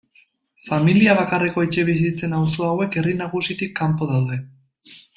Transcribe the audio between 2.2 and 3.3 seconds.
auzo hauek herri